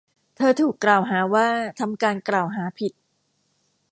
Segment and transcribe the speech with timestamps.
[0.35, 1.47] เธอถูกกล่าวหาว่า
[1.79, 2.93] ทำการกล่าวหาผิด